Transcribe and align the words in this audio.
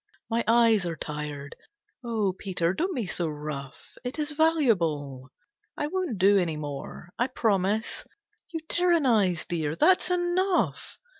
My 0.31 0.43
eyes 0.47 0.87
are 0.87 0.95
tired. 0.95 1.55
Oh, 2.03 2.33
Peter, 2.33 2.73
don't 2.73 2.95
be 2.95 3.05
so 3.05 3.27
rough; 3.27 3.99
it 4.03 4.17
is 4.17 4.31
valuable. 4.31 5.29
I 5.77 5.85
won't 5.85 6.17
do 6.17 6.39
any 6.39 6.57
more. 6.57 7.09
I 7.19 7.27
promise. 7.27 8.07
You 8.49 8.61
tyrannise, 8.67 9.45
Dear, 9.45 9.75
that's 9.75 10.09
enough. 10.09 10.97